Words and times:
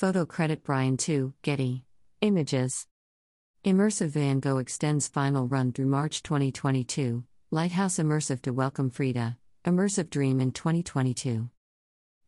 Photo 0.00 0.24
credit 0.24 0.64
Brian 0.64 0.96
2, 0.96 1.34
Getty. 1.42 1.84
Images. 2.22 2.86
Immersive 3.66 4.08
Van 4.08 4.40
Gogh 4.40 4.56
extends 4.56 5.08
final 5.08 5.46
run 5.46 5.72
through 5.72 5.88
March 5.88 6.22
2022. 6.22 7.22
Lighthouse 7.50 7.98
Immersive 7.98 8.40
to 8.40 8.50
welcome 8.54 8.88
Frida. 8.88 9.36
Immersive 9.66 10.08
Dream 10.08 10.40
in 10.40 10.52
2022. 10.52 11.50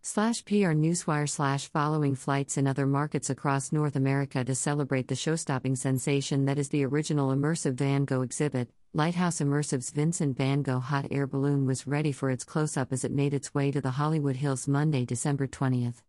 Slash 0.03 0.45
PR 0.45 0.75
Newswire 0.75 1.27
slash 1.27 1.67
following 1.69 2.15
flights 2.15 2.59
in 2.59 2.67
other 2.67 2.87
markets 2.87 3.31
across 3.31 3.73
North 3.73 3.97
America 3.97 4.45
to 4.45 4.55
celebrate 4.55 5.09
the 5.09 5.17
show-stopping 5.17 5.77
sensation 5.77 6.45
that 6.45 6.59
is 6.59 6.69
the 6.69 6.85
original 6.85 7.31
immersive 7.31 7.73
Van 7.73 8.05
Gogh 8.05 8.21
exhibit. 8.21 8.69
Lighthouse 8.93 9.41
Immersive's 9.41 9.89
Vincent 9.89 10.37
Van 10.37 10.61
Gogh 10.61 10.79
hot 10.79 11.07
air 11.11 11.27
balloon 11.27 11.65
was 11.65 11.87
ready 11.87 12.13
for 12.13 12.31
its 12.31 12.45
close-up 12.45 12.93
as 12.93 13.03
it 13.03 13.13
made 13.13 13.33
its 13.33 13.55
way 13.55 13.71
to 13.71 13.81
the 13.81 13.93
Hollywood 13.93 14.37
Hills 14.37 14.69
Monday, 14.69 15.07
December 15.07 15.47
20th. 15.47 16.03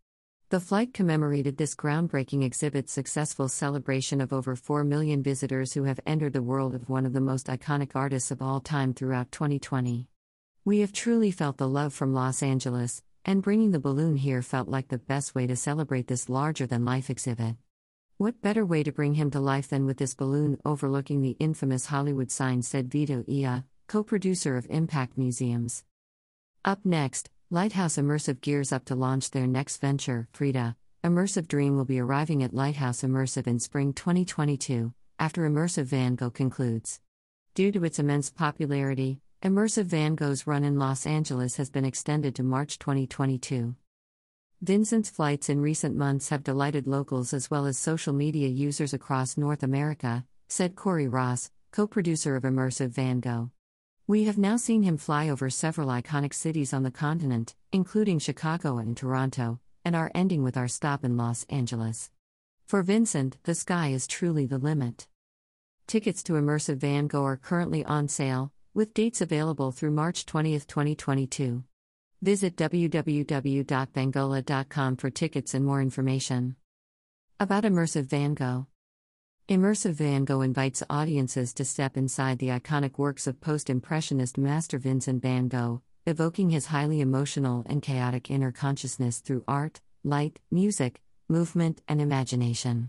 The 0.54 0.60
flight 0.60 0.94
commemorated 0.94 1.56
this 1.56 1.74
groundbreaking 1.74 2.44
exhibit's 2.44 2.92
successful 2.92 3.48
celebration 3.48 4.20
of 4.20 4.32
over 4.32 4.54
4 4.54 4.84
million 4.84 5.20
visitors 5.20 5.72
who 5.72 5.82
have 5.82 5.98
entered 6.06 6.32
the 6.32 6.44
world 6.44 6.76
of 6.76 6.88
one 6.88 7.04
of 7.04 7.12
the 7.12 7.20
most 7.20 7.48
iconic 7.48 7.96
artists 7.96 8.30
of 8.30 8.40
all 8.40 8.60
time 8.60 8.94
throughout 8.94 9.32
2020. 9.32 10.06
We 10.64 10.78
have 10.78 10.92
truly 10.92 11.32
felt 11.32 11.58
the 11.58 11.66
love 11.66 11.92
from 11.92 12.14
Los 12.14 12.40
Angeles, 12.40 13.02
and 13.24 13.42
bringing 13.42 13.72
the 13.72 13.80
balloon 13.80 14.14
here 14.14 14.42
felt 14.42 14.68
like 14.68 14.86
the 14.86 14.98
best 14.98 15.34
way 15.34 15.48
to 15.48 15.56
celebrate 15.56 16.06
this 16.06 16.28
larger 16.28 16.68
than 16.68 16.84
life 16.84 17.10
exhibit. 17.10 17.56
What 18.18 18.40
better 18.40 18.64
way 18.64 18.84
to 18.84 18.92
bring 18.92 19.14
him 19.14 19.32
to 19.32 19.40
life 19.40 19.66
than 19.66 19.86
with 19.86 19.96
this 19.96 20.14
balloon 20.14 20.60
overlooking 20.64 21.20
the 21.20 21.36
infamous 21.40 21.86
Hollywood 21.86 22.30
sign, 22.30 22.62
said 22.62 22.92
Vito 22.92 23.24
Ia, 23.28 23.64
co 23.88 24.04
producer 24.04 24.56
of 24.56 24.68
Impact 24.70 25.18
Museums. 25.18 25.82
Up 26.64 26.86
next, 26.86 27.28
Lighthouse 27.54 27.98
Immersive 27.98 28.40
gears 28.40 28.72
up 28.72 28.84
to 28.86 28.96
launch 28.96 29.30
their 29.30 29.46
next 29.46 29.80
venture, 29.80 30.26
Frida. 30.32 30.74
Immersive 31.04 31.46
Dream 31.46 31.76
will 31.76 31.84
be 31.84 32.00
arriving 32.00 32.42
at 32.42 32.52
Lighthouse 32.52 33.02
Immersive 33.02 33.46
in 33.46 33.60
spring 33.60 33.92
2022, 33.92 34.92
after 35.20 35.48
Immersive 35.48 35.84
Van 35.84 36.16
Gogh 36.16 36.30
concludes. 36.30 37.00
Due 37.54 37.70
to 37.70 37.84
its 37.84 38.00
immense 38.00 38.28
popularity, 38.28 39.20
Immersive 39.40 39.84
Van 39.84 40.16
Gogh's 40.16 40.48
run 40.48 40.64
in 40.64 40.80
Los 40.80 41.06
Angeles 41.06 41.54
has 41.54 41.70
been 41.70 41.84
extended 41.84 42.34
to 42.34 42.42
March 42.42 42.76
2022. 42.80 43.76
Vincent's 44.60 45.10
flights 45.10 45.48
in 45.48 45.60
recent 45.60 45.94
months 45.94 46.30
have 46.30 46.42
delighted 46.42 46.88
locals 46.88 47.32
as 47.32 47.52
well 47.52 47.66
as 47.66 47.78
social 47.78 48.12
media 48.12 48.48
users 48.48 48.92
across 48.92 49.36
North 49.36 49.62
America, 49.62 50.24
said 50.48 50.74
Corey 50.74 51.06
Ross, 51.06 51.52
co 51.70 51.86
producer 51.86 52.34
of 52.34 52.42
Immersive 52.42 52.90
Van 52.90 53.20
Gogh. 53.20 53.52
We 54.06 54.24
have 54.24 54.36
now 54.36 54.58
seen 54.58 54.82
him 54.82 54.98
fly 54.98 55.30
over 55.30 55.48
several 55.48 55.88
iconic 55.88 56.34
cities 56.34 56.74
on 56.74 56.82
the 56.82 56.90
continent, 56.90 57.54
including 57.72 58.18
Chicago 58.18 58.76
and 58.76 58.94
Toronto, 58.94 59.60
and 59.82 59.96
are 59.96 60.10
ending 60.14 60.42
with 60.42 60.58
our 60.58 60.68
stop 60.68 61.04
in 61.04 61.16
Los 61.16 61.46
Angeles. 61.48 62.10
For 62.66 62.82
Vincent, 62.82 63.38
the 63.44 63.54
sky 63.54 63.88
is 63.88 64.06
truly 64.06 64.44
the 64.44 64.58
limit. 64.58 65.08
Tickets 65.86 66.22
to 66.24 66.34
Immersive 66.34 66.76
Van 66.76 67.06
Gogh 67.06 67.24
are 67.24 67.38
currently 67.38 67.82
on 67.86 68.08
sale, 68.08 68.52
with 68.74 68.92
dates 68.92 69.22
available 69.22 69.72
through 69.72 69.92
March 69.92 70.26
20, 70.26 70.52
2022. 70.52 71.64
Visit 72.20 72.56
www.vangoghla.com 72.56 74.96
for 74.96 75.08
tickets 75.08 75.54
and 75.54 75.64
more 75.64 75.80
information. 75.80 76.56
About 77.40 77.64
Immersive 77.64 78.04
Van 78.04 78.34
Gogh 78.34 78.66
Immersive 79.46 79.92
Van 79.96 80.24
Gogh 80.24 80.40
invites 80.40 80.82
audiences 80.88 81.52
to 81.52 81.66
step 81.66 81.98
inside 81.98 82.38
the 82.38 82.48
iconic 82.48 82.96
works 82.96 83.26
of 83.26 83.42
post 83.42 83.68
Impressionist 83.68 84.38
master 84.38 84.78
Vincent 84.78 85.20
van 85.20 85.48
Gogh, 85.48 85.82
evoking 86.06 86.48
his 86.48 86.64
highly 86.68 87.02
emotional 87.02 87.62
and 87.66 87.82
chaotic 87.82 88.30
inner 88.30 88.50
consciousness 88.50 89.18
through 89.18 89.44
art, 89.46 89.82
light, 90.02 90.40
music, 90.50 91.02
movement, 91.28 91.82
and 91.86 92.00
imagination. 92.00 92.88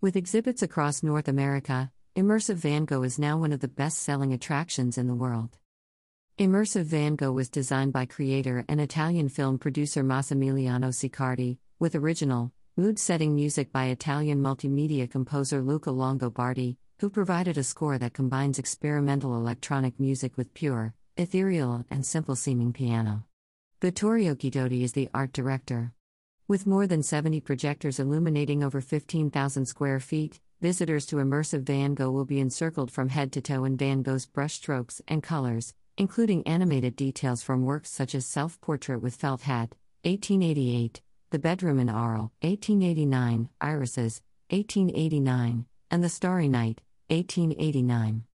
With 0.00 0.14
exhibits 0.14 0.62
across 0.62 1.02
North 1.02 1.26
America, 1.26 1.90
Immersive 2.14 2.58
Van 2.58 2.84
Gogh 2.84 3.02
is 3.02 3.18
now 3.18 3.36
one 3.36 3.52
of 3.52 3.58
the 3.58 3.66
best 3.66 3.98
selling 3.98 4.32
attractions 4.32 4.98
in 4.98 5.08
the 5.08 5.16
world. 5.16 5.58
Immersive 6.38 6.84
Van 6.84 7.16
Gogh 7.16 7.32
was 7.32 7.50
designed 7.50 7.92
by 7.92 8.06
creator 8.06 8.64
and 8.68 8.80
Italian 8.80 9.28
film 9.28 9.58
producer 9.58 10.04
Massimiliano 10.04 10.94
Siccardi, 10.94 11.58
with 11.80 11.96
original, 11.96 12.52
mood 12.78 12.96
setting 12.96 13.34
music 13.34 13.72
by 13.72 13.86
Italian 13.86 14.40
multimedia 14.40 15.10
composer 15.10 15.60
Luca 15.60 15.90
Longobardi, 15.90 16.76
who 17.00 17.10
provided 17.10 17.58
a 17.58 17.64
score 17.64 17.98
that 17.98 18.14
combines 18.14 18.56
experimental 18.56 19.34
electronic 19.34 19.98
music 19.98 20.36
with 20.36 20.54
pure, 20.54 20.94
ethereal, 21.16 21.84
and 21.90 22.06
simple 22.06 22.36
seeming 22.36 22.72
piano. 22.72 23.24
Vittorio 23.82 24.36
Guidotti 24.36 24.84
is 24.84 24.92
the 24.92 25.08
art 25.12 25.32
director. 25.32 25.92
With 26.46 26.68
more 26.68 26.86
than 26.86 27.02
70 27.02 27.40
projectors 27.40 27.98
illuminating 27.98 28.62
over 28.62 28.80
15,000 28.80 29.66
square 29.66 29.98
feet, 29.98 30.38
visitors 30.60 31.04
to 31.06 31.16
immersive 31.16 31.62
Van 31.64 31.94
Gogh 31.94 32.12
will 32.12 32.24
be 32.24 32.38
encircled 32.38 32.92
from 32.92 33.08
head 33.08 33.32
to 33.32 33.40
toe 33.40 33.64
in 33.64 33.76
Van 33.76 34.02
Gogh's 34.02 34.24
brushstrokes 34.24 35.00
and 35.08 35.20
colors, 35.20 35.74
including 35.96 36.46
animated 36.46 36.94
details 36.94 37.42
from 37.42 37.64
works 37.64 37.90
such 37.90 38.14
as 38.14 38.24
Self 38.24 38.60
Portrait 38.60 39.02
with 39.02 39.16
Felt 39.16 39.42
Hat, 39.42 39.74
1888, 40.04 41.02
The 41.30 41.38
Bedroom 41.38 41.78
in 41.78 41.90
Arles, 41.90 42.30
1889, 42.40 43.50
Irises, 43.60 44.22
1889, 44.48 45.66
and 45.90 46.02
The 46.02 46.08
Starry 46.08 46.48
Night, 46.48 46.80
1889. 47.08 48.24